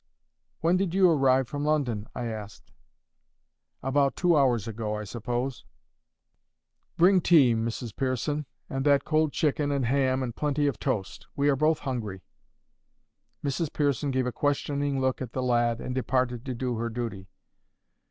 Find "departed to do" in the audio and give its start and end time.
15.93-16.77